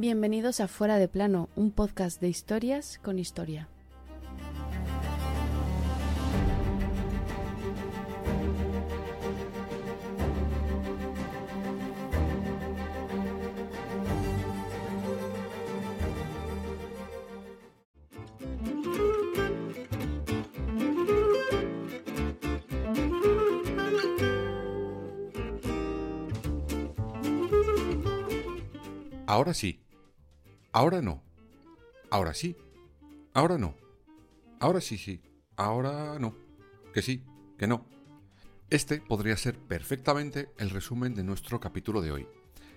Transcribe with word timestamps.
Bienvenidos 0.00 0.60
a 0.60 0.66
Fuera 0.66 0.96
de 0.96 1.08
Plano, 1.08 1.50
un 1.56 1.72
podcast 1.72 2.22
de 2.22 2.28
historias 2.30 2.98
con 3.02 3.18
historia. 3.18 3.68
Ahora 29.26 29.52
sí. 29.52 29.78
Ahora 30.72 31.02
no. 31.02 31.22
Ahora 32.10 32.32
sí. 32.32 32.56
Ahora 33.34 33.58
no. 33.58 33.74
Ahora 34.60 34.80
sí, 34.80 34.98
sí. 34.98 35.20
Ahora 35.56 36.18
no. 36.20 36.36
Que 36.94 37.02
sí, 37.02 37.24
que 37.58 37.66
no. 37.66 37.86
Este 38.70 39.00
podría 39.00 39.36
ser 39.36 39.58
perfectamente 39.58 40.48
el 40.58 40.70
resumen 40.70 41.14
de 41.14 41.24
nuestro 41.24 41.58
capítulo 41.58 42.00
de 42.00 42.12
hoy. 42.12 42.28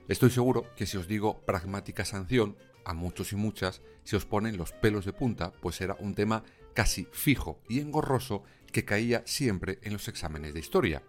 Estoy 0.07 0.31
seguro 0.31 0.73
que 0.75 0.87
si 0.87 0.97
os 0.97 1.07
digo 1.07 1.45
pragmática 1.45 2.03
sanción, 2.03 2.57
a 2.83 2.95
muchos 2.95 3.31
y 3.31 3.35
muchas 3.35 3.81
se 4.03 4.15
os 4.15 4.25
ponen 4.25 4.57
los 4.57 4.71
pelos 4.71 5.05
de 5.05 5.13
punta, 5.13 5.53
pues 5.61 5.79
era 5.79 5.95
un 5.99 6.15
tema 6.15 6.43
casi 6.73 7.07
fijo 7.11 7.61
y 7.69 7.79
engorroso 7.79 8.43
que 8.71 8.85
caía 8.85 9.21
siempre 9.27 9.77
en 9.83 9.93
los 9.93 10.07
exámenes 10.07 10.55
de 10.55 10.59
historia. 10.59 11.03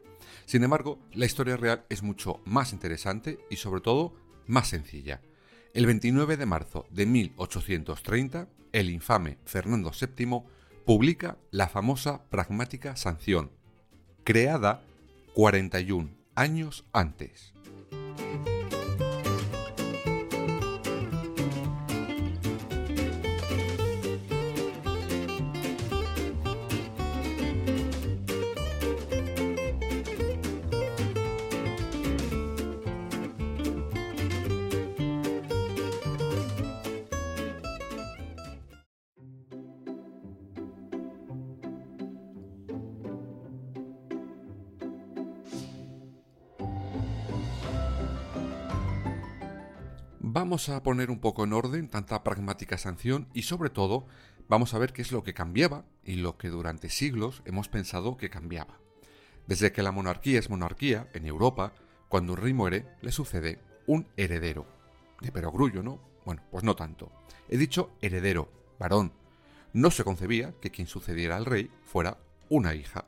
Sin 0.44 0.62
embargo, 0.62 0.98
la 1.12 1.24
historia 1.24 1.56
real 1.56 1.86
es 1.88 2.02
mucho 2.02 2.42
más 2.44 2.74
interesante 2.74 3.38
y 3.48 3.56
sobre 3.56 3.80
todo 3.80 4.14
más 4.46 4.68
sencilla. 4.68 5.22
El 5.74 5.86
29 5.86 6.36
de 6.36 6.46
marzo 6.46 6.86
de 6.90 7.04
1830, 7.04 8.46
el 8.70 8.90
infame 8.90 9.38
Fernando 9.44 9.90
VII 9.90 10.44
publica 10.86 11.36
la 11.50 11.68
famosa 11.68 12.22
pragmática 12.30 12.94
sanción, 12.94 13.50
creada 14.22 14.84
41 15.34 16.10
años 16.36 16.84
antes. 16.92 17.54
Vamos 50.34 50.68
a 50.68 50.82
poner 50.82 51.12
un 51.12 51.20
poco 51.20 51.44
en 51.44 51.52
orden 51.52 51.88
tanta 51.88 52.24
pragmática 52.24 52.76
sanción 52.76 53.28
y 53.34 53.42
sobre 53.42 53.70
todo 53.70 54.04
vamos 54.48 54.74
a 54.74 54.78
ver 54.78 54.92
qué 54.92 55.00
es 55.00 55.12
lo 55.12 55.22
que 55.22 55.32
cambiaba 55.32 55.84
y 56.02 56.16
lo 56.16 56.38
que 56.38 56.48
durante 56.48 56.90
siglos 56.90 57.40
hemos 57.44 57.68
pensado 57.68 58.16
que 58.16 58.30
cambiaba. 58.30 58.80
Desde 59.46 59.70
que 59.70 59.84
la 59.84 59.92
monarquía 59.92 60.40
es 60.40 60.50
monarquía 60.50 61.08
en 61.14 61.24
Europa, 61.26 61.72
cuando 62.08 62.32
un 62.32 62.40
rey 62.40 62.52
muere 62.52 62.84
le 63.00 63.12
sucede 63.12 63.60
un 63.86 64.08
heredero. 64.16 64.66
De 65.20 65.30
perogrullo, 65.30 65.84
¿no? 65.84 66.00
Bueno, 66.24 66.42
pues 66.50 66.64
no 66.64 66.74
tanto. 66.74 67.12
He 67.48 67.56
dicho 67.56 67.92
heredero, 68.02 68.50
varón. 68.76 69.12
No 69.72 69.92
se 69.92 70.02
concebía 70.02 70.52
que 70.60 70.72
quien 70.72 70.88
sucediera 70.88 71.36
al 71.36 71.44
rey 71.44 71.70
fuera 71.84 72.18
una 72.48 72.74
hija. 72.74 73.06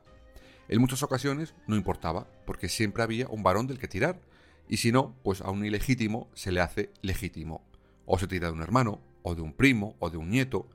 En 0.69 0.79
muchas 0.79 1.03
ocasiones 1.03 1.55
no 1.67 1.75
importaba, 1.75 2.25
porque 2.45 2.69
siempre 2.69 3.03
había 3.03 3.27
un 3.27 3.43
varón 3.43 3.67
del 3.67 3.79
que 3.79 3.89
tirar, 3.89 4.21
y 4.69 4.77
si 4.77 4.91
no, 4.91 5.15
pues 5.23 5.41
a 5.41 5.49
un 5.49 5.65
ilegítimo 5.65 6.29
se 6.33 6.51
le 6.51 6.61
hace 6.61 6.91
legítimo. 7.01 7.65
O 8.05 8.17
se 8.17 8.27
tira 8.27 8.47
de 8.47 8.53
un 8.53 8.61
hermano, 8.61 9.01
o 9.21 9.35
de 9.35 9.41
un 9.41 9.53
primo, 9.53 9.95
o 9.99 10.09
de 10.09 10.17
un 10.17 10.29
nieto, 10.29 10.69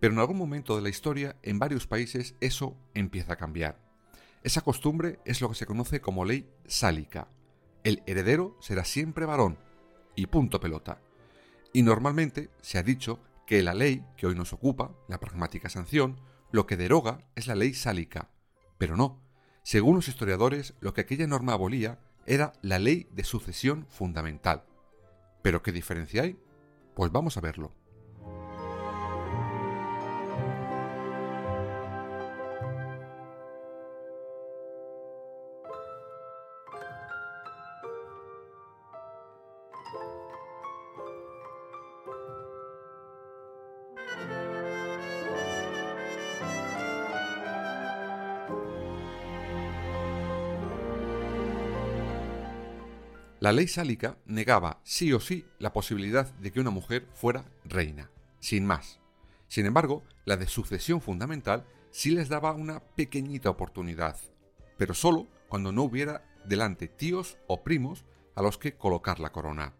pero 0.00 0.14
en 0.14 0.20
algún 0.20 0.36
momento 0.36 0.74
de 0.74 0.82
la 0.82 0.88
historia 0.88 1.36
en 1.42 1.58
varios 1.58 1.86
países 1.86 2.34
eso 2.40 2.76
empieza 2.94 3.34
a 3.34 3.36
cambiar. 3.36 3.80
Esa 4.42 4.60
costumbre 4.60 5.20
es 5.24 5.40
lo 5.40 5.48
que 5.48 5.54
se 5.54 5.66
conoce 5.66 6.00
como 6.00 6.24
ley 6.24 6.48
sálica. 6.66 7.28
El 7.84 8.02
heredero 8.06 8.56
será 8.60 8.84
siempre 8.84 9.26
varón, 9.26 9.58
y 10.16 10.26
punto 10.26 10.58
pelota. 10.58 11.00
Y 11.72 11.82
normalmente 11.82 12.50
se 12.60 12.78
ha 12.78 12.82
dicho 12.82 13.20
que 13.46 13.62
la 13.62 13.74
ley 13.74 14.04
que 14.16 14.26
hoy 14.26 14.34
nos 14.34 14.52
ocupa, 14.52 14.92
la 15.08 15.20
pragmática 15.20 15.68
sanción, 15.68 16.20
lo 16.50 16.66
que 16.66 16.76
deroga 16.76 17.20
es 17.36 17.46
la 17.46 17.54
ley 17.54 17.72
sálica. 17.74 18.30
Pero 18.78 18.96
no. 18.96 19.20
Según 19.62 19.94
los 19.94 20.08
historiadores, 20.08 20.74
lo 20.80 20.92
que 20.92 21.02
aquella 21.02 21.26
norma 21.26 21.52
abolía 21.52 22.00
era 22.26 22.52
la 22.62 22.78
ley 22.78 23.08
de 23.12 23.24
sucesión 23.24 23.86
fundamental. 23.88 24.64
¿Pero 25.42 25.62
qué 25.62 25.72
diferencia 25.72 26.22
hay? 26.22 26.38
Pues 26.94 27.10
vamos 27.10 27.36
a 27.36 27.40
verlo. 27.40 27.72
La 53.42 53.50
ley 53.50 53.66
sálica 53.66 54.16
negaba 54.24 54.78
sí 54.84 55.12
o 55.12 55.18
sí 55.18 55.44
la 55.58 55.72
posibilidad 55.72 56.32
de 56.34 56.52
que 56.52 56.60
una 56.60 56.70
mujer 56.70 57.08
fuera 57.12 57.44
reina, 57.64 58.08
sin 58.38 58.64
más. 58.64 59.00
Sin 59.48 59.66
embargo, 59.66 60.04
la 60.24 60.36
de 60.36 60.46
sucesión 60.46 61.00
fundamental 61.00 61.66
sí 61.90 62.10
les 62.10 62.28
daba 62.28 62.52
una 62.52 62.78
pequeñita 62.78 63.50
oportunidad, 63.50 64.16
pero 64.78 64.94
solo 64.94 65.26
cuando 65.48 65.72
no 65.72 65.82
hubiera 65.82 66.24
delante 66.44 66.86
tíos 66.86 67.36
o 67.48 67.64
primos 67.64 68.04
a 68.36 68.42
los 68.42 68.58
que 68.58 68.76
colocar 68.76 69.18
la 69.18 69.32
corona. 69.32 69.74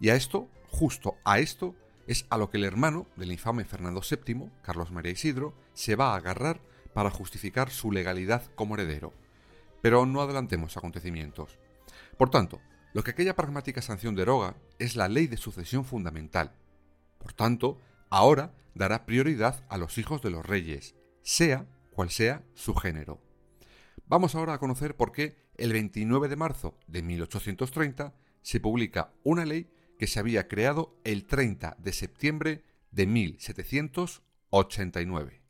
Y 0.00 0.08
a 0.08 0.14
esto, 0.14 0.48
justo 0.70 1.16
a 1.26 1.38
esto, 1.38 1.74
es 2.06 2.24
a 2.30 2.38
lo 2.38 2.48
que 2.48 2.56
el 2.56 2.64
hermano 2.64 3.08
del 3.16 3.30
infame 3.30 3.66
Fernando 3.66 4.00
VII, 4.00 4.50
Carlos 4.62 4.90
María 4.90 5.12
Isidro, 5.12 5.52
se 5.74 5.96
va 5.96 6.14
a 6.14 6.16
agarrar 6.16 6.62
para 6.94 7.10
justificar 7.10 7.68
su 7.68 7.92
legalidad 7.92 8.42
como 8.54 8.74
heredero. 8.74 9.12
Pero 9.82 10.06
no 10.06 10.22
adelantemos 10.22 10.78
acontecimientos. 10.78 11.58
Por 12.16 12.30
tanto, 12.30 12.58
lo 12.96 13.04
que 13.04 13.10
aquella 13.10 13.36
pragmática 13.36 13.82
sanción 13.82 14.14
deroga 14.14 14.56
es 14.78 14.96
la 14.96 15.06
ley 15.06 15.26
de 15.26 15.36
sucesión 15.36 15.84
fundamental. 15.84 16.54
Por 17.18 17.34
tanto, 17.34 17.78
ahora 18.08 18.54
dará 18.74 19.04
prioridad 19.04 19.66
a 19.68 19.76
los 19.76 19.98
hijos 19.98 20.22
de 20.22 20.30
los 20.30 20.46
reyes, 20.46 20.94
sea 21.20 21.66
cual 21.90 22.08
sea 22.08 22.42
su 22.54 22.74
género. 22.74 23.20
Vamos 24.06 24.34
ahora 24.34 24.54
a 24.54 24.58
conocer 24.58 24.96
por 24.96 25.12
qué 25.12 25.36
el 25.58 25.74
29 25.74 26.28
de 26.28 26.36
marzo 26.36 26.78
de 26.86 27.02
1830 27.02 28.14
se 28.40 28.60
publica 28.60 29.12
una 29.24 29.44
ley 29.44 29.68
que 29.98 30.06
se 30.06 30.18
había 30.18 30.48
creado 30.48 30.98
el 31.04 31.26
30 31.26 31.76
de 31.78 31.92
septiembre 31.92 32.64
de 32.92 33.06
1789. 33.06 35.42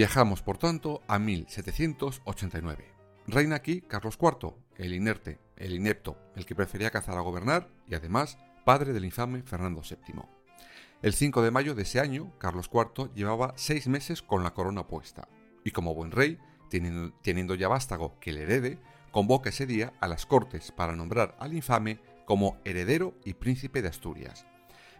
Viajamos, 0.00 0.40
por 0.40 0.56
tanto, 0.56 1.02
a 1.08 1.18
1789. 1.18 2.84
Reina 3.26 3.56
aquí 3.56 3.82
Carlos 3.82 4.16
IV, 4.18 4.54
el 4.78 4.94
inerte, 4.94 5.38
el 5.58 5.74
inepto, 5.74 6.16
el 6.36 6.46
que 6.46 6.54
prefería 6.54 6.88
cazar 6.88 7.18
a 7.18 7.20
gobernar 7.20 7.68
y 7.86 7.94
además 7.94 8.38
padre 8.64 8.94
del 8.94 9.04
infame 9.04 9.42
Fernando 9.42 9.82
VII. 9.82 10.22
El 11.02 11.12
5 11.12 11.42
de 11.42 11.50
mayo 11.50 11.74
de 11.74 11.82
ese 11.82 12.00
año, 12.00 12.32
Carlos 12.38 12.70
IV 12.72 13.12
llevaba 13.14 13.52
seis 13.56 13.88
meses 13.88 14.22
con 14.22 14.42
la 14.42 14.54
corona 14.54 14.86
puesta, 14.86 15.28
y 15.64 15.70
como 15.72 15.94
buen 15.94 16.12
rey, 16.12 16.38
teniendo, 16.70 17.54
ya 17.54 17.68
vástago 17.68 18.18
que 18.20 18.32
le 18.32 18.44
herede, 18.44 18.78
convoca 19.10 19.50
ese 19.50 19.66
día 19.66 19.92
a 20.00 20.08
las 20.08 20.24
cortes 20.24 20.72
para 20.72 20.96
nombrar 20.96 21.36
al 21.38 21.52
infame 21.52 22.00
como 22.24 22.56
heredero 22.64 23.18
y 23.26 23.34
príncipe 23.34 23.82
de 23.82 23.88
Asturias. 23.88 24.46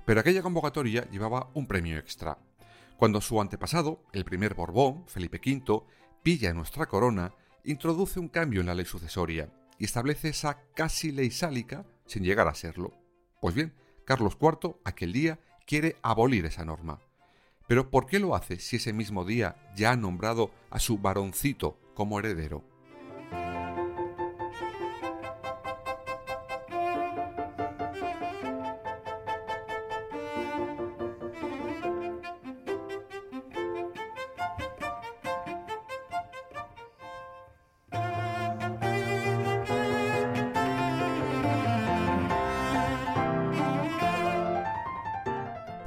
Pero 0.04 0.20
aquella 0.20 0.42
convocatoria 0.42 1.08
llevaba 1.10 1.48
un 1.54 1.66
premio 1.66 1.96
extra. 1.96 2.36
Cuando 3.00 3.22
su 3.22 3.40
antepasado, 3.40 4.04
el 4.12 4.26
primer 4.26 4.52
Borbón, 4.52 5.06
Felipe 5.06 5.40
V, 5.42 5.84
pilla 6.22 6.52
nuestra 6.52 6.84
corona, 6.84 7.32
introduce 7.64 8.20
un 8.20 8.28
cambio 8.28 8.60
en 8.60 8.66
la 8.66 8.74
ley 8.74 8.84
sucesoria 8.84 9.50
y 9.78 9.86
establece 9.86 10.28
esa 10.28 10.60
casi 10.74 11.10
ley 11.10 11.30
sálica 11.30 11.86
sin 12.04 12.24
llegar 12.24 12.46
a 12.46 12.54
serlo. 12.54 12.92
Pues 13.40 13.54
bien, 13.54 13.72
Carlos 14.04 14.36
IV 14.38 14.76
aquel 14.84 15.14
día 15.14 15.40
quiere 15.66 15.96
abolir 16.02 16.44
esa 16.44 16.66
norma. 16.66 17.00
Pero 17.66 17.88
¿por 17.88 18.04
qué 18.04 18.18
lo 18.18 18.34
hace 18.34 18.58
si 18.58 18.76
ese 18.76 18.92
mismo 18.92 19.24
día 19.24 19.56
ya 19.74 19.92
ha 19.92 19.96
nombrado 19.96 20.50
a 20.68 20.78
su 20.78 20.98
varoncito 20.98 21.80
como 21.94 22.18
heredero? 22.18 22.69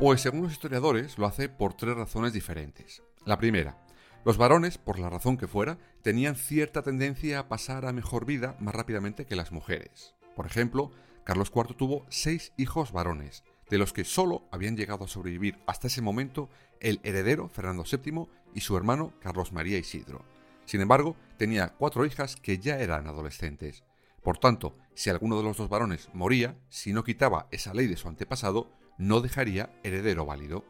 Pues 0.03 0.19
según 0.19 0.41
los 0.41 0.51
historiadores 0.51 1.17
lo 1.17 1.25
hace 1.25 1.47
por 1.47 1.75
tres 1.75 1.95
razones 1.95 2.33
diferentes. 2.33 3.01
La 3.23 3.37
primera, 3.37 3.77
los 4.25 4.37
varones, 4.37 4.77
por 4.77 4.99
la 4.99 5.09
razón 5.09 5.37
que 5.37 5.47
fuera, 5.47 5.77
tenían 6.01 6.35
cierta 6.35 6.81
tendencia 6.81 7.39
a 7.39 7.47
pasar 7.47 7.85
a 7.85 7.93
mejor 7.93 8.25
vida 8.25 8.57
más 8.59 8.75
rápidamente 8.75 9.25
que 9.25 9.37
las 9.37 9.53
mujeres. 9.53 10.13
Por 10.35 10.45
ejemplo, 10.45 10.91
Carlos 11.23 11.53
IV 11.55 11.77
tuvo 11.77 12.05
seis 12.09 12.51
hijos 12.57 12.91
varones, 12.91 13.45
de 13.69 13.77
los 13.77 13.93
que 13.93 14.03
solo 14.03 14.45
habían 14.51 14.75
llegado 14.75 15.05
a 15.05 15.07
sobrevivir 15.07 15.57
hasta 15.67 15.87
ese 15.87 16.01
momento 16.01 16.49
el 16.81 16.99
heredero 17.03 17.47
Fernando 17.47 17.85
VII 17.89 18.27
y 18.53 18.59
su 18.59 18.75
hermano 18.75 19.13
Carlos 19.21 19.53
María 19.53 19.77
Isidro. 19.77 20.25
Sin 20.65 20.81
embargo, 20.81 21.15
tenía 21.37 21.75
cuatro 21.77 22.05
hijas 22.05 22.35
que 22.35 22.57
ya 22.57 22.77
eran 22.77 23.07
adolescentes. 23.07 23.85
Por 24.21 24.37
tanto, 24.37 24.77
si 24.95 25.09
alguno 25.09 25.37
de 25.37 25.43
los 25.43 25.55
dos 25.55 25.69
varones 25.69 26.09
moría, 26.11 26.57
si 26.67 26.91
no 26.91 27.05
quitaba 27.05 27.47
esa 27.51 27.73
ley 27.73 27.87
de 27.87 27.95
su 27.95 28.09
antepasado, 28.09 28.82
no 28.97 29.21
dejaría 29.21 29.73
heredero 29.83 30.25
válido. 30.25 30.65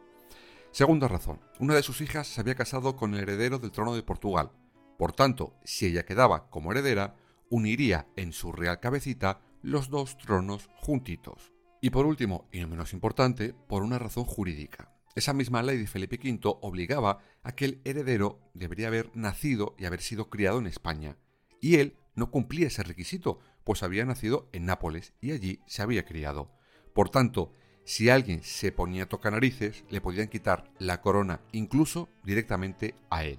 Segunda 0.70 1.08
razón, 1.08 1.40
una 1.60 1.74
de 1.74 1.82
sus 1.82 2.00
hijas 2.00 2.26
se 2.26 2.40
había 2.40 2.54
casado 2.54 2.96
con 2.96 3.14
el 3.14 3.20
heredero 3.20 3.58
del 3.58 3.70
trono 3.70 3.94
de 3.94 4.02
Portugal. 4.02 4.50
Por 4.98 5.12
tanto, 5.12 5.54
si 5.64 5.86
ella 5.86 6.04
quedaba 6.04 6.50
como 6.50 6.72
heredera, 6.72 7.16
uniría 7.50 8.08
en 8.16 8.32
su 8.32 8.52
real 8.52 8.80
cabecita 8.80 9.40
los 9.62 9.88
dos 9.88 10.18
tronos 10.18 10.68
juntitos. 10.76 11.52
Y 11.80 11.90
por 11.90 12.06
último, 12.06 12.48
y 12.50 12.60
no 12.60 12.68
menos 12.68 12.92
importante, 12.92 13.54
por 13.68 13.82
una 13.82 13.98
razón 13.98 14.24
jurídica. 14.24 14.90
Esa 15.14 15.32
misma 15.32 15.62
ley 15.62 15.78
de 15.78 15.86
Felipe 15.86 16.18
V 16.20 16.58
obligaba 16.60 17.20
a 17.42 17.52
que 17.54 17.66
el 17.66 17.80
heredero 17.84 18.40
debería 18.52 18.88
haber 18.88 19.10
nacido 19.14 19.76
y 19.78 19.84
haber 19.84 20.00
sido 20.00 20.28
criado 20.28 20.58
en 20.58 20.66
España. 20.66 21.16
Y 21.60 21.76
él 21.76 21.96
no 22.16 22.30
cumplía 22.30 22.66
ese 22.66 22.82
requisito, 22.82 23.38
pues 23.64 23.82
había 23.82 24.04
nacido 24.04 24.48
en 24.52 24.66
Nápoles 24.66 25.14
y 25.20 25.32
allí 25.32 25.60
se 25.66 25.82
había 25.82 26.04
criado. 26.04 26.50
Por 26.94 27.10
tanto, 27.10 27.52
si 27.84 28.08
alguien 28.08 28.42
se 28.42 28.72
ponía 28.72 29.04
a 29.04 29.08
tocar 29.08 29.32
narices, 29.32 29.84
le 29.90 30.00
podían 30.00 30.28
quitar 30.28 30.70
la 30.78 31.00
corona 31.00 31.40
incluso 31.52 32.08
directamente 32.24 32.94
a 33.10 33.24
él. 33.24 33.38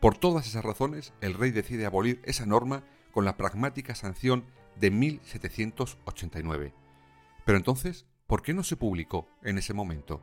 Por 0.00 0.18
todas 0.18 0.46
esas 0.46 0.64
razones, 0.64 1.12
el 1.20 1.34
rey 1.34 1.52
decide 1.52 1.86
abolir 1.86 2.20
esa 2.24 2.46
norma 2.46 2.84
con 3.12 3.24
la 3.24 3.36
pragmática 3.36 3.94
sanción 3.94 4.44
de 4.78 4.90
1789. 4.90 6.74
Pero 7.44 7.58
entonces, 7.58 8.06
¿por 8.26 8.42
qué 8.42 8.52
no 8.52 8.62
se 8.62 8.76
publicó 8.76 9.28
en 9.42 9.58
ese 9.58 9.72
momento? 9.72 10.20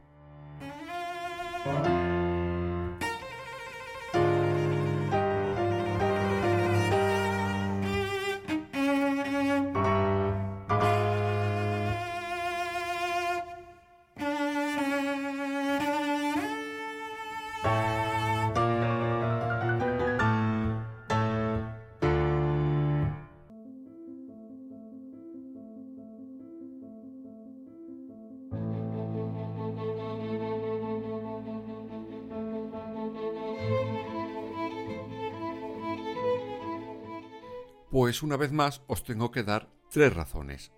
Pues 37.93 38.23
una 38.23 38.37
vez 38.37 38.51
más 38.51 38.81
os 38.87 39.03
tengo 39.03 39.29
que 39.29 39.43
dar 39.43 39.69
tres 39.91 40.11
razones. 40.15 40.71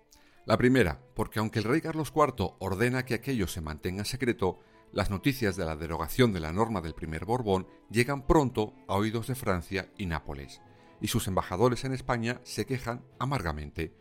La 0.44 0.58
primera, 0.58 1.00
porque 1.14 1.38
aunque 1.38 1.60
el 1.60 1.64
rey 1.64 1.80
Carlos 1.80 2.12
IV 2.14 2.56
ordena 2.58 3.06
que 3.06 3.14
aquello 3.14 3.46
se 3.46 3.62
mantenga 3.62 4.04
secreto, 4.04 4.58
las 4.92 5.08
noticias 5.08 5.56
de 5.56 5.64
la 5.64 5.76
derogación 5.76 6.34
de 6.34 6.40
la 6.40 6.52
norma 6.52 6.82
del 6.82 6.92
primer 6.94 7.24
Borbón 7.24 7.68
llegan 7.90 8.26
pronto 8.26 8.74
a 8.86 8.96
oídos 8.96 9.28
de 9.28 9.34
Francia 9.34 9.90
y 9.96 10.04
Nápoles, 10.04 10.60
y 11.00 11.08
sus 11.08 11.26
embajadores 11.26 11.86
en 11.86 11.94
España 11.94 12.42
se 12.44 12.66
quejan 12.66 13.02
amargamente. 13.18 13.94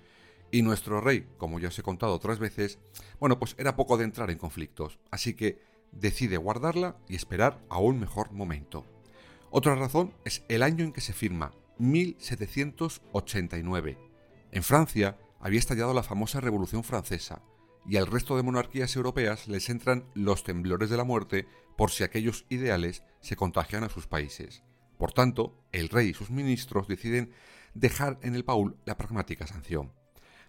Y 0.52 0.62
nuestro 0.62 1.00
rey, 1.00 1.26
como 1.38 1.62
ya 1.62 1.70
os 1.70 1.80
he 1.80 1.84
contado 1.84 2.16
otras 2.16 2.40
veces, 2.40 2.80
bueno, 3.22 3.40
pues 3.40 3.56
era 3.58 3.78
poco 3.78 3.96
de 3.96 4.04
entrar 4.04 4.30
en 4.30 4.38
conflictos, 4.38 5.00
así 5.10 5.36
que 5.36 5.62
decide 5.94 6.36
guardarla 6.36 6.98
y 7.08 7.16
esperar 7.16 7.64
a 7.70 7.80
un 7.80 7.98
mejor 7.98 8.34
momento. 8.34 8.86
Otra 9.52 9.74
razón 9.76 10.14
es 10.26 10.44
el 10.50 10.64
año 10.64 10.84
en 10.84 10.92
que 10.92 11.00
se 11.00 11.14
firma, 11.14 11.54
1789. 11.78 13.98
En 14.52 14.64
Francia 14.64 15.18
había 15.40 15.60
estallado 15.60 15.94
la 15.94 16.04
famosa 16.04 16.40
Revolución 16.40 16.84
Francesa, 16.84 17.42
y 17.88 17.98
al 17.98 18.08
resto 18.08 18.36
de 18.36 18.44
monarquías 18.44 18.96
europeas 18.96 19.48
les 19.48 19.70
entran 19.70 20.06
los 20.14 20.44
temblores 20.44 20.90
de 20.90 20.98
la 20.98 21.04
muerte 21.04 21.48
por 21.78 21.92
si 21.92 22.04
aquellos 22.04 22.46
ideales 22.50 23.04
se 23.20 23.36
contagian 23.36 23.84
a 23.84 23.90
sus 23.90 24.08
países. 24.08 24.64
Por 24.98 25.12
tanto, 25.12 25.62
el 25.72 25.90
rey 25.90 26.10
y 26.10 26.14
sus 26.14 26.32
ministros 26.32 26.88
deciden 26.88 27.32
dejar 27.74 28.18
en 28.24 28.34
el 28.34 28.46
paul 28.46 28.78
la 28.86 28.98
pragmática 28.98 29.46
sanción. 29.46 29.92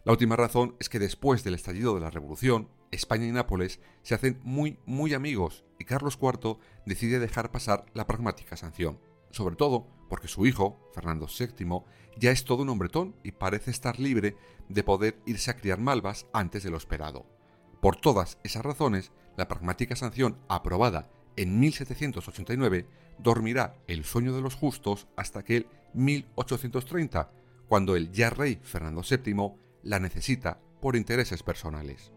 La 0.05 0.13
última 0.13 0.37
razón 0.37 0.77
es 0.79 0.89
que 0.89 1.01
después 1.01 1.43
del 1.43 1.55
estallido 1.55 1.95
de 1.95 2.01
la 2.01 2.11
Revolución, 2.11 2.71
España 2.93 3.27
y 3.27 3.33
Nápoles 3.33 3.81
se 4.03 4.15
hacen 4.15 4.39
muy, 4.45 4.79
muy 4.87 5.15
amigos 5.15 5.65
y 5.81 5.85
Carlos 5.85 6.17
IV 6.23 6.59
decide 6.87 7.19
dejar 7.19 7.51
pasar 7.51 7.87
la 7.93 8.07
pragmática 8.07 8.57
sanción 8.57 9.01
sobre 9.37 9.57
todo 9.57 9.87
porque 10.09 10.29
su 10.29 10.47
hijo, 10.47 10.81
Fernando 10.95 11.27
VII, 11.27 11.83
ya 12.19 12.31
es 12.31 12.45
todo 12.45 12.63
un 12.63 12.69
hombretón 12.69 13.15
y 13.23 13.33
parece 13.33 13.71
estar 13.71 13.99
libre 13.99 14.37
de 14.69 14.83
poder 14.83 15.19
irse 15.27 15.51
a 15.51 15.57
criar 15.57 15.79
malvas 15.79 16.27
antes 16.33 16.63
de 16.63 16.71
lo 16.71 16.77
esperado. 16.77 17.27
Por 17.81 17.97
todas 17.97 18.39
esas 18.43 18.65
razones, 18.65 19.13
la 19.37 19.49
pragmática 19.49 19.97
sanción 19.97 20.39
aprobada 20.49 21.11
en 21.37 21.61
1789 21.61 22.87
dormirá 23.19 23.77
el 23.87 24.05
sueño 24.05 24.35
de 24.35 24.43
los 24.43 24.55
justos 24.55 25.07
hasta 25.17 25.45
que 25.45 25.59
el 25.59 25.67
1830, 25.95 27.31
cuando 27.69 27.97
el 27.97 28.11
ya 28.13 28.31
rey 28.31 28.59
Fernando 28.63 29.03
VII 29.09 29.53
la 29.83 30.01
necesita 30.01 30.61
por 30.81 30.97
intereses 30.97 31.43
personales. 31.43 32.13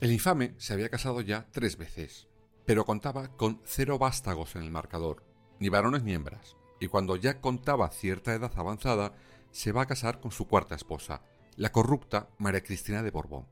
El 0.00 0.12
infame 0.12 0.54
se 0.56 0.72
había 0.72 0.88
casado 0.88 1.20
ya 1.20 1.46
tres 1.52 1.76
veces, 1.76 2.26
pero 2.64 2.86
contaba 2.86 3.36
con 3.36 3.60
cero 3.66 3.98
vástagos 3.98 4.56
en 4.56 4.62
el 4.62 4.70
marcador, 4.70 5.22
ni 5.58 5.68
varones 5.68 6.02
ni 6.04 6.14
hembras, 6.14 6.56
y 6.80 6.86
cuando 6.86 7.16
ya 7.16 7.42
contaba 7.42 7.90
cierta 7.90 8.32
edad 8.32 8.50
avanzada, 8.56 9.12
se 9.50 9.72
va 9.72 9.82
a 9.82 9.86
casar 9.86 10.18
con 10.18 10.30
su 10.30 10.48
cuarta 10.48 10.74
esposa, 10.74 11.20
la 11.56 11.70
corrupta 11.70 12.30
María 12.38 12.62
Cristina 12.62 13.02
de 13.02 13.10
Borbón, 13.10 13.46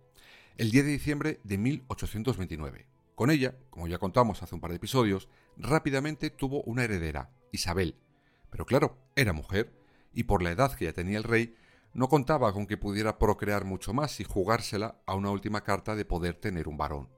el 0.57 0.71
10 0.71 0.87
de 0.87 0.91
diciembre 0.91 1.41
de 1.45 1.59
1829. 1.59 2.87
Con 3.15 3.31
ella, 3.31 3.55
como 3.69 3.87
ya 3.87 3.99
contamos 3.99 4.43
hace 4.43 4.55
un 4.55 4.63
par 4.63 4.71
de 4.71 4.77
episodios, 4.77 5.29
rápidamente 5.59 6.31
tuvo 6.31 6.63
una 6.63 6.85
heredera, 6.85 7.31
Isabel. 7.53 7.95
Pero 8.49 8.65
claro, 8.65 8.97
era 9.17 9.35
mujer, 9.35 9.75
y 10.15 10.23
por 10.23 10.43
la 10.43 10.53
edad 10.53 10.75
que 10.75 10.87
ya 10.87 10.95
tenía 10.95 11.19
el 11.19 11.25
rey, 11.25 11.55
no 11.99 12.09
contaba 12.09 12.53
con 12.53 12.69
que 12.69 12.77
pudiera 12.77 13.19
procrear 13.19 13.65
mucho 13.65 13.93
más 13.93 14.21
y 14.21 14.25
jugársela 14.25 15.01
a 15.05 15.17
una 15.17 15.33
última 15.33 15.65
carta 15.65 15.97
de 15.97 16.05
poder 16.05 16.37
tener 16.37 16.69
un 16.69 16.77
varón. 16.77 17.09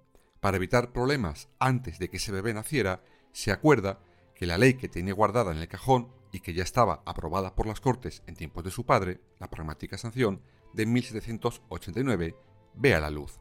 Para 0.40 0.56
evitar 0.56 0.90
problemas 0.90 1.50
antes 1.58 1.98
de 1.98 2.08
que 2.08 2.16
ese 2.16 2.32
bebé 2.32 2.54
naciera, 2.54 3.02
se 3.32 3.52
acuerda 3.52 4.00
que 4.34 4.46
la 4.46 4.56
ley 4.56 4.74
que 4.74 4.88
tenía 4.88 5.12
guardada 5.12 5.52
en 5.52 5.58
el 5.58 5.68
cajón 5.68 6.08
y 6.32 6.40
que 6.40 6.54
ya 6.54 6.62
estaba 6.62 7.02
aprobada 7.04 7.54
por 7.54 7.66
las 7.66 7.78
Cortes 7.78 8.22
en 8.26 8.36
tiempos 8.36 8.64
de 8.64 8.70
su 8.70 8.86
padre, 8.86 9.20
la 9.38 9.50
pragmática 9.50 9.98
sanción 9.98 10.40
de 10.72 10.86
1789, 10.86 12.34
vea 12.72 13.00
la 13.00 13.10
luz. 13.10 13.38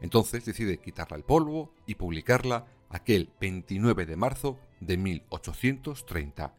Entonces 0.00 0.44
decide 0.44 0.78
quitarla 0.78 1.16
el 1.16 1.22
polvo 1.22 1.72
y 1.86 1.94
publicarla 1.94 2.66
aquel 2.88 3.30
29 3.40 4.06
de 4.06 4.16
marzo 4.16 4.58
de 4.80 4.96
1830. 4.96 6.52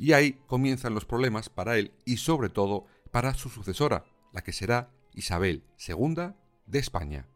Y 0.00 0.14
ahí 0.14 0.32
comienzan 0.48 0.94
los 0.94 1.04
problemas 1.04 1.48
para 1.48 1.78
él 1.78 1.92
y 2.04 2.16
sobre 2.16 2.48
todo 2.48 2.86
para 3.10 3.34
su 3.34 3.48
sucesora, 3.48 4.04
la 4.32 4.42
que 4.42 4.52
será 4.52 4.90
Isabel 5.14 5.64
II 5.86 6.34
de 6.66 6.78
España. 6.78 7.26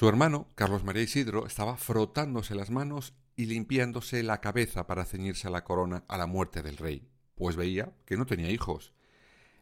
Su 0.00 0.08
hermano, 0.08 0.48
Carlos 0.54 0.82
María 0.82 1.02
Isidro, 1.02 1.44
estaba 1.44 1.76
frotándose 1.76 2.54
las 2.54 2.70
manos 2.70 3.12
y 3.36 3.44
limpiándose 3.44 4.22
la 4.22 4.40
cabeza 4.40 4.86
para 4.86 5.04
ceñirse 5.04 5.46
a 5.46 5.50
la 5.50 5.62
corona 5.62 6.04
a 6.08 6.16
la 6.16 6.24
muerte 6.24 6.62
del 6.62 6.78
rey, 6.78 7.06
pues 7.34 7.54
veía 7.54 7.92
que 8.06 8.16
no 8.16 8.24
tenía 8.24 8.48
hijos. 8.50 8.94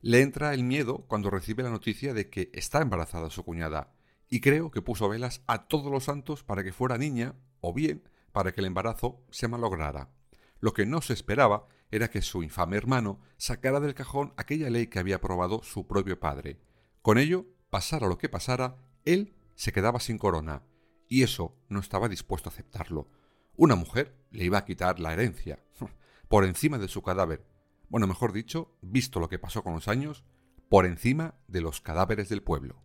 Le 0.01 0.21
entra 0.21 0.55
el 0.55 0.63
miedo 0.63 1.07
cuando 1.09 1.29
recibe 1.29 1.65
la 1.65 1.71
noticia 1.71 2.15
de 2.15 2.31
que 2.31 2.53
está 2.55 2.81
embarazada 2.81 3.31
su 3.31 3.45
cuñada, 3.45 3.93
y 4.29 4.39
creo 4.39 4.71
que 4.71 4.81
puso 4.81 5.09
velas 5.09 5.43
a 5.49 5.67
todos 5.67 5.91
los 5.91 6.05
santos 6.05 6.45
para 6.45 6.63
que 6.63 6.73
fuera 6.73 6.99
niña, 6.99 7.35
o 7.61 7.75
bien 7.75 8.09
para 8.31 8.53
que 8.53 8.61
el 8.61 8.69
embarazo 8.69 9.21
se 9.33 9.49
malograra. 9.49 10.09
Lo 10.61 10.73
que 10.73 10.87
no 10.87 11.03
se 11.03 11.15
esperaba 11.15 11.67
era 11.91 12.11
que 12.11 12.23
su 12.23 12.45
infame 12.45 12.77
hermano 12.77 13.19
sacara 13.39 13.81
del 13.81 13.95
cajón 13.95 14.35
aquella 14.37 14.71
ley 14.71 14.87
que 14.87 15.01
había 15.01 15.17
aprobado 15.17 15.65
su 15.65 15.89
propio 15.89 16.21
padre. 16.21 16.61
Con 17.03 17.19
ello, 17.19 17.45
pasara 17.71 18.07
lo 18.07 18.19
que 18.19 18.29
pasara, 18.29 18.77
él 19.05 19.35
se 19.59 19.73
quedaba 19.73 19.99
sin 19.99 20.19
corona, 20.19 20.63
y 21.09 21.25
eso 21.25 21.59
no 21.69 21.81
estaba 21.81 22.09
dispuesto 22.09 22.49
a 22.49 22.53
aceptarlo. 22.53 23.11
Una 23.57 23.75
mujer 23.75 24.17
le 24.31 24.45
iba 24.45 24.57
a 24.57 24.65
quitar 24.65 25.01
la 25.01 25.13
herencia, 25.13 25.59
por 26.29 26.45
encima 26.45 26.79
de 26.79 26.87
su 26.87 27.03
cadáver. 27.03 27.45
Bueno, 27.89 28.07
mejor 28.07 28.33
dicho, 28.33 28.79
visto 28.83 29.19
lo 29.19 29.29
que 29.29 29.41
pasó 29.41 29.65
con 29.65 29.75
los 29.75 29.89
años, 29.89 30.23
por 30.69 30.87
encima 30.87 31.35
de 31.49 31.61
los 31.61 31.81
cadáveres 31.81 32.29
del 32.29 32.41
pueblo. 32.41 32.85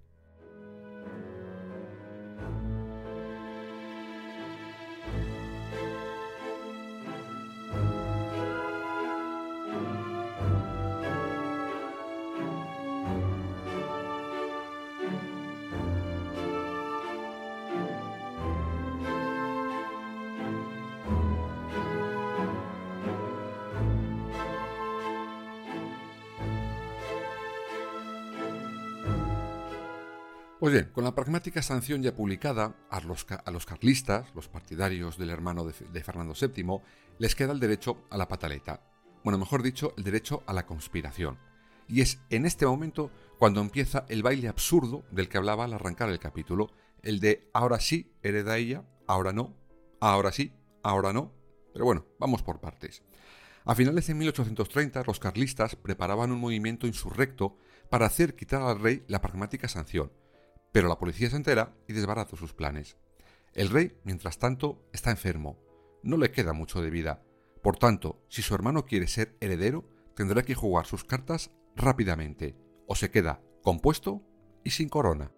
Pues 30.64 30.72
bien, 30.72 30.92
con 30.94 31.04
la 31.04 31.14
pragmática 31.14 31.62
sanción 31.62 32.02
ya 32.02 32.16
publicada, 32.16 32.74
a 32.90 33.02
los, 33.02 33.26
carlistas, 33.66 34.34
los 34.34 34.48
partidarios 34.48 35.18
del 35.18 35.30
hermano 35.30 35.66
de, 35.66 35.74
de, 35.92 36.04
Fernando 36.06 36.34
VII, 36.40 36.80
les 37.18 37.36
queda 37.36 37.52
el 37.52 37.60
derecho 37.60 38.06
a 38.10 38.16
la 38.16 38.30
pataleta. 38.30 38.82
Bueno, 39.26 39.38
mejor 39.38 39.62
dicho, 39.62 39.94
el 39.98 40.06
derecho 40.06 40.42
a 40.48 40.54
la 40.54 40.66
conspiración. 40.66 41.38
Y 41.90 42.00
es 42.00 42.22
en 42.30 42.46
este 42.46 42.66
momento 42.66 43.12
cuando 43.38 43.60
empieza 43.60 44.06
el 44.08 44.24
baile 44.24 44.48
absurdo 44.48 45.04
del 45.12 45.28
que 45.28 45.38
hablaba 45.38 45.66
al 45.66 45.74
arrancar 45.74 46.08
el 46.08 46.20
capítulo, 46.20 46.72
el 47.02 47.20
de 47.20 47.50
ahora 47.52 47.82
sí 47.82 48.14
hereda 48.24 48.58
ella, 48.58 48.86
ahora 49.06 49.34
no, 49.34 49.58
ahora 50.00 50.32
sí, 50.32 50.54
ahora 50.82 51.12
no. 51.12 51.34
Pero 51.74 51.84
bueno, 51.84 52.06
vamos 52.20 52.42
por 52.42 52.62
partes. 52.62 53.04
A 53.66 53.76
finales 53.76 54.08
de 54.08 54.14
1830, 54.14 55.04
los 55.06 55.20
carlistas 55.20 55.76
preparaban 55.76 56.32
un 56.32 56.40
movimiento 56.40 56.88
insurrecto 56.88 57.58
para 57.90 58.06
hacer 58.06 58.34
quitar 58.38 58.62
al 58.62 58.80
rey 58.80 59.04
la 59.10 59.20
pragmática 59.20 59.68
sanción 59.68 60.23
pero 60.74 60.90
la 60.90 60.98
policía 60.98 61.30
se 61.30 61.38
entera 61.38 61.78
y 61.88 61.94
desbarata 61.94 62.36
sus 62.36 62.54
planes. 62.54 62.98
El 63.54 63.70
rey, 63.70 63.96
mientras 64.04 64.40
tanto, 64.40 64.90
está 64.92 65.12
enfermo. 65.12 65.60
No 66.02 66.18
le 66.18 66.32
queda 66.32 66.52
mucho 66.52 66.82
de 66.82 66.90
vida. 66.90 67.24
Por 67.62 67.78
tanto, 67.78 68.26
si 68.28 68.42
su 68.42 68.56
hermano 68.56 68.84
quiere 68.84 69.08
ser 69.08 69.38
heredero, 69.40 69.88
tendrá 70.16 70.42
que 70.42 70.56
jugar 70.56 70.88
sus 70.88 71.04
cartas 71.04 71.52
rápidamente, 71.76 72.58
o 72.88 72.96
se 72.96 73.12
queda 73.12 73.42
compuesto 73.62 74.24
y 74.64 74.72
sin 74.72 74.90
corona. 74.90 75.32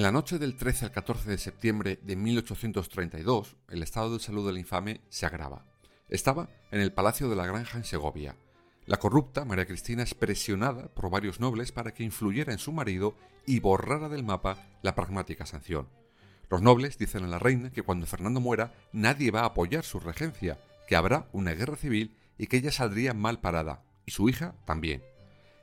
En 0.00 0.04
la 0.04 0.12
noche 0.12 0.38
del 0.38 0.56
13 0.56 0.86
al 0.86 0.92
14 0.92 1.28
de 1.28 1.36
septiembre 1.36 1.98
de 2.00 2.16
1832, 2.16 3.56
el 3.68 3.82
estado 3.82 4.14
de 4.14 4.18
salud 4.18 4.46
del 4.46 4.56
infame 4.56 5.02
se 5.10 5.26
agrava. 5.26 5.66
Estaba 6.08 6.48
en 6.70 6.80
el 6.80 6.90
Palacio 6.90 7.28
de 7.28 7.36
la 7.36 7.44
Granja 7.44 7.76
en 7.76 7.84
Segovia. 7.84 8.34
La 8.86 8.96
corrupta 8.96 9.44
María 9.44 9.66
Cristina 9.66 10.02
es 10.02 10.14
presionada 10.14 10.88
por 10.88 11.10
varios 11.10 11.38
nobles 11.38 11.70
para 11.70 11.92
que 11.92 12.02
influyera 12.02 12.50
en 12.50 12.58
su 12.58 12.72
marido 12.72 13.14
y 13.44 13.60
borrara 13.60 14.08
del 14.08 14.24
mapa 14.24 14.56
la 14.80 14.94
pragmática 14.94 15.44
sanción. 15.44 15.86
Los 16.48 16.62
nobles 16.62 16.96
dicen 16.96 17.24
a 17.24 17.28
la 17.28 17.38
reina 17.38 17.70
que 17.70 17.82
cuando 17.82 18.06
Fernando 18.06 18.40
muera 18.40 18.72
nadie 18.94 19.30
va 19.30 19.42
a 19.42 19.48
apoyar 19.48 19.84
su 19.84 20.00
regencia, 20.00 20.58
que 20.88 20.96
habrá 20.96 21.28
una 21.32 21.52
guerra 21.52 21.76
civil 21.76 22.16
y 22.38 22.46
que 22.46 22.56
ella 22.56 22.72
saldría 22.72 23.12
mal 23.12 23.40
parada, 23.40 23.84
y 24.06 24.12
su 24.12 24.30
hija 24.30 24.54
también. 24.64 25.02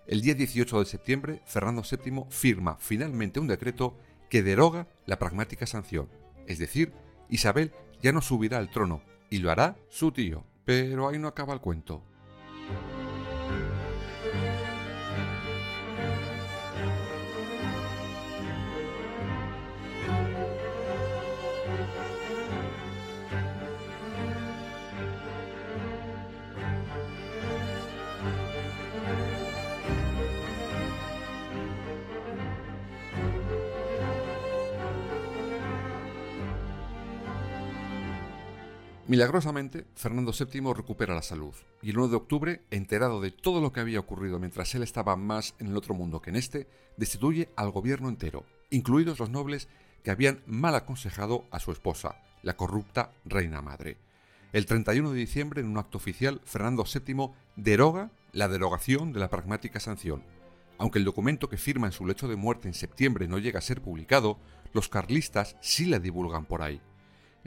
El 0.05 0.21
día 0.21 0.35
18 0.35 0.79
de 0.79 0.85
septiembre, 0.85 1.41
Fernando 1.47 1.81
VII 1.81 2.27
firma 2.29 2.77
finalmente 2.79 3.39
un 3.39 3.47
decreto 3.47 3.97
que 4.29 4.43
deroga 4.43 4.87
la 5.05 5.19
pragmática 5.19 5.65
sanción. 5.65 6.09
Es 6.47 6.59
decir, 6.59 6.93
Isabel 7.29 7.73
ya 8.01 8.11
no 8.11 8.21
subirá 8.21 8.57
al 8.57 8.69
trono 8.69 9.01
y 9.29 9.39
lo 9.39 9.51
hará 9.51 9.77
su 9.89 10.11
tío. 10.11 10.43
Pero 10.65 11.07
ahí 11.07 11.17
no 11.17 11.27
acaba 11.27 11.53
el 11.53 11.61
cuento. 11.61 12.03
Milagrosamente, 39.07 39.85
Fernando 39.95 40.33
VII 40.37 40.73
recupera 40.73 41.15
la 41.15 41.21
salud 41.21 41.53
y 41.81 41.91
el 41.91 41.97
1 41.97 42.09
de 42.09 42.15
octubre, 42.17 42.61
enterado 42.71 43.21
de 43.21 43.31
todo 43.31 43.61
lo 43.61 43.71
que 43.71 43.79
había 43.79 44.01
ocurrido 44.01 44.37
mientras 44.37 44.75
él 44.75 44.83
estaba 44.83 45.15
más 45.15 45.55
en 45.59 45.67
el 45.67 45.77
otro 45.77 45.93
mundo 45.93 46.21
que 46.21 46.29
en 46.29 46.35
este, 46.35 46.67
destituye 46.97 47.47
al 47.55 47.71
gobierno 47.71 48.09
entero, 48.09 48.43
incluidos 48.69 49.19
los 49.19 49.29
nobles 49.29 49.69
que 50.03 50.11
habían 50.11 50.41
mal 50.45 50.75
aconsejado 50.75 51.45
a 51.51 51.61
su 51.61 51.71
esposa, 51.71 52.21
la 52.43 52.57
corrupta 52.57 53.13
reina 53.23 53.61
madre. 53.61 53.95
El 54.51 54.65
31 54.65 55.11
de 55.11 55.19
diciembre, 55.19 55.61
en 55.61 55.67
un 55.67 55.77
acto 55.77 55.97
oficial, 55.97 56.41
Fernando 56.43 56.83
VII 56.83 57.29
deroga 57.55 58.11
la 58.33 58.49
derogación 58.49 59.13
de 59.13 59.21
la 59.21 59.29
pragmática 59.29 59.79
sanción. 59.79 60.21
Aunque 60.77 60.99
el 60.99 61.05
documento 61.05 61.47
que 61.47 61.55
firma 61.55 61.87
en 61.87 61.93
su 61.93 62.05
lecho 62.05 62.27
de 62.27 62.35
muerte 62.35 62.67
en 62.67 62.73
septiembre 62.73 63.29
no 63.29 63.37
llega 63.37 63.59
a 63.59 63.61
ser 63.61 63.81
publicado, 63.81 64.37
los 64.73 64.89
carlistas 64.89 65.55
sí 65.61 65.85
la 65.85 65.99
divulgan 65.99 66.43
por 66.43 66.61
ahí. 66.61 66.81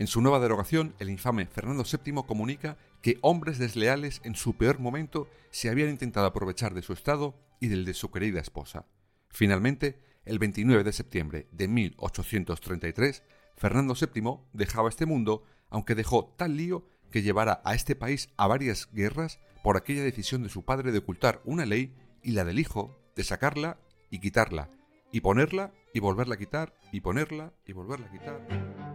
En 0.00 0.07
su 0.07 0.23
nueva 0.23 0.40
derogación, 0.40 0.95
el 0.99 1.11
infame 1.11 1.45
Fernando 1.45 1.85
VII 1.85 2.23
comunica 2.26 2.78
que 3.02 3.19
hombres 3.21 3.59
desleales 3.59 4.23
en 4.25 4.35
su 4.35 4.54
peor 4.54 4.78
momento 4.78 5.28
se 5.50 5.69
habían 5.69 5.90
intentado 5.90 6.25
aprovechar 6.25 6.73
de 6.73 6.80
su 6.80 6.95
estado 6.95 7.38
y 7.61 7.69
del 7.69 7.85
de 7.85 7.92
su 7.92 8.11
querida 8.11 8.40
esposa. 8.40 8.87
Finalmente, 9.28 10.00
el 10.25 10.38
29 10.38 10.85
de 10.85 10.95
septiembre 10.95 11.49
de 11.52 11.69
1833, 11.69 13.23
Fernando 13.59 13.92
VII 13.92 14.38
dejaba 14.54 14.88
este 14.88 15.04
mundo, 15.04 15.45
aunque 15.69 15.95
dejó 15.95 16.33
tal 16.38 16.57
lío 16.57 16.88
que 17.11 17.21
llevara 17.21 17.61
a 17.66 17.75
este 17.75 17.95
país 17.95 18.30
a 18.38 18.47
varias 18.47 18.88
guerras 18.95 19.38
por 19.62 19.76
aquella 19.76 20.02
decisión 20.02 20.42
de 20.42 20.49
su 20.49 20.64
padre 20.64 20.92
de 20.92 20.99
ocultar 21.00 21.42
una 21.45 21.66
ley 21.66 21.95
y 22.23 22.30
la 22.30 22.45
del 22.45 22.59
hijo 22.59 22.99
de 23.16 23.25
sacarla 23.25 23.76
y 24.09 24.21
quitarla, 24.21 24.71
y 25.12 25.21
ponerla 25.21 25.75
y 25.92 26.00
volverla 26.00 26.37
a 26.37 26.38
quitar, 26.38 26.75
y 26.90 27.02
ponerla 27.02 27.52
y 27.66 27.75
volverla 27.75 28.07
a 28.07 28.11
quitar. 28.11 28.89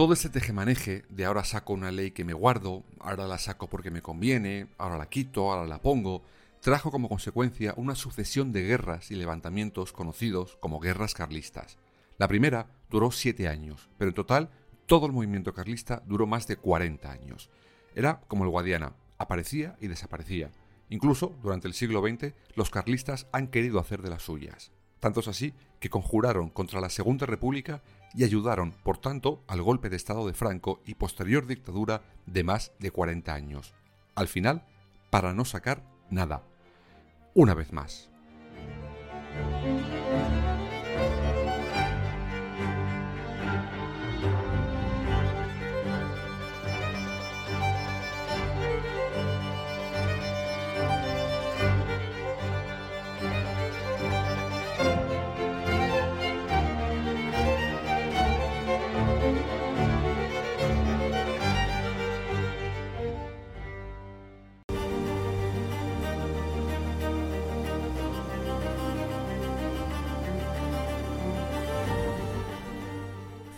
Todo 0.00 0.14
ese 0.14 0.30
tejemaneje 0.30 1.04
de 1.10 1.26
ahora 1.26 1.44
saco 1.44 1.74
una 1.74 1.92
ley 1.92 2.12
que 2.12 2.24
me 2.24 2.32
guardo, 2.32 2.84
ahora 3.00 3.26
la 3.26 3.36
saco 3.36 3.68
porque 3.68 3.90
me 3.90 4.00
conviene, 4.00 4.68
ahora 4.78 4.96
la 4.96 5.10
quito, 5.10 5.52
ahora 5.52 5.66
la 5.66 5.82
pongo, 5.82 6.22
trajo 6.62 6.90
como 6.90 7.10
consecuencia 7.10 7.74
una 7.76 7.94
sucesión 7.94 8.50
de 8.50 8.62
guerras 8.62 9.10
y 9.10 9.16
levantamientos 9.16 9.92
conocidos 9.92 10.56
como 10.58 10.80
guerras 10.80 11.12
carlistas. 11.12 11.76
La 12.16 12.28
primera 12.28 12.66
duró 12.88 13.10
siete 13.10 13.46
años, 13.46 13.90
pero 13.98 14.08
en 14.08 14.14
total 14.14 14.48
todo 14.86 15.04
el 15.04 15.12
movimiento 15.12 15.52
carlista 15.52 16.02
duró 16.06 16.26
más 16.26 16.46
de 16.46 16.56
40 16.56 17.12
años. 17.12 17.50
Era 17.94 18.22
como 18.26 18.44
el 18.44 18.50
Guadiana, 18.50 18.94
aparecía 19.18 19.76
y 19.82 19.88
desaparecía. 19.88 20.50
Incluso 20.88 21.36
durante 21.42 21.68
el 21.68 21.74
siglo 21.74 22.00
XX 22.00 22.32
los 22.54 22.70
carlistas 22.70 23.26
han 23.32 23.48
querido 23.48 23.78
hacer 23.78 24.00
de 24.00 24.08
las 24.08 24.22
suyas. 24.22 24.72
Tanto 24.98 25.20
es 25.20 25.28
así 25.28 25.52
que 25.78 25.90
conjuraron 25.90 26.48
contra 26.48 26.80
la 26.80 26.88
Segunda 26.88 27.26
República 27.26 27.82
y 28.14 28.24
ayudaron, 28.24 28.72
por 28.84 28.98
tanto, 28.98 29.42
al 29.46 29.62
golpe 29.62 29.88
de 29.88 29.96
Estado 29.96 30.26
de 30.26 30.34
Franco 30.34 30.80
y 30.84 30.94
posterior 30.94 31.46
dictadura 31.46 32.02
de 32.26 32.44
más 32.44 32.72
de 32.78 32.90
40 32.90 33.32
años. 33.32 33.74
Al 34.14 34.28
final, 34.28 34.64
para 35.10 35.32
no 35.32 35.44
sacar 35.44 35.82
nada. 36.10 36.42
Una 37.34 37.54
vez 37.54 37.72
más. 37.72 38.09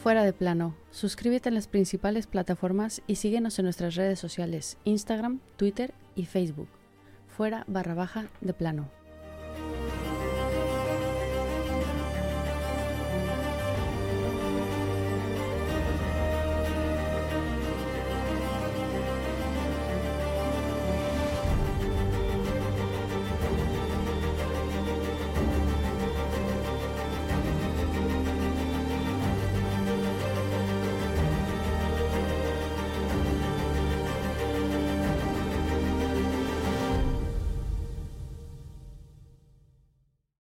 Fuera 0.03 0.25
de 0.25 0.33
plano. 0.33 0.75
Suscríbete 0.91 1.49
en 1.49 1.55
las 1.55 1.69
principales 1.69 2.27
plataformas 2.27 3.03
y 3.07 3.15
síguenos 3.15 3.61
en 3.61 3.67
nuestras 3.67 3.95
redes 3.95 4.19
sociales, 4.19 4.77
Instagram, 4.83 5.39
Twitter 5.57 5.95
y 6.17 6.25
Facebook. 6.25 6.67
Fuera 7.29 7.63
barra 7.69 7.95
baja 7.95 8.27
de 8.41 8.53
plano. 8.53 8.91